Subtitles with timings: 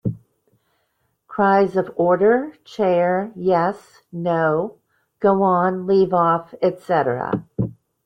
[1.27, 4.79] Cries of “Order,” “Chair,” “Yes,” “No,”
[5.19, 7.43] “Go on,” “Leave off,” etc.